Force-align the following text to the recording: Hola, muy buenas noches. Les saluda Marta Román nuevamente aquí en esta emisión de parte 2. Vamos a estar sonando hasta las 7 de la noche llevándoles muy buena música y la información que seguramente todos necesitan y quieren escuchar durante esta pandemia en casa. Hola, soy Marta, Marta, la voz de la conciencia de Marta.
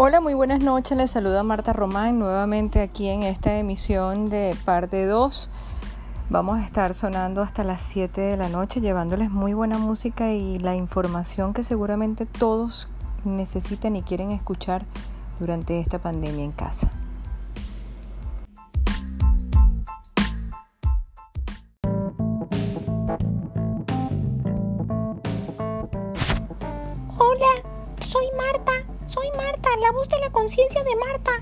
Hola, 0.00 0.20
muy 0.20 0.34
buenas 0.34 0.60
noches. 0.60 0.96
Les 0.96 1.10
saluda 1.10 1.42
Marta 1.42 1.72
Román 1.72 2.20
nuevamente 2.20 2.82
aquí 2.82 3.08
en 3.08 3.24
esta 3.24 3.58
emisión 3.58 4.28
de 4.28 4.56
parte 4.64 5.04
2. 5.06 5.50
Vamos 6.30 6.60
a 6.60 6.64
estar 6.64 6.94
sonando 6.94 7.42
hasta 7.42 7.64
las 7.64 7.82
7 7.82 8.20
de 8.20 8.36
la 8.36 8.48
noche 8.48 8.80
llevándoles 8.80 9.28
muy 9.28 9.54
buena 9.54 9.76
música 9.76 10.30
y 10.30 10.60
la 10.60 10.76
información 10.76 11.52
que 11.52 11.64
seguramente 11.64 12.26
todos 12.26 12.88
necesitan 13.24 13.96
y 13.96 14.02
quieren 14.02 14.30
escuchar 14.30 14.84
durante 15.40 15.80
esta 15.80 15.98
pandemia 15.98 16.44
en 16.44 16.52
casa. 16.52 16.92
Hola, 27.18 27.48
soy 27.98 28.26
Marta, 28.36 28.77
Marta, 29.58 29.76
la 29.80 29.92
voz 29.92 30.08
de 30.08 30.18
la 30.18 30.30
conciencia 30.30 30.82
de 30.84 30.94
Marta. 30.96 31.32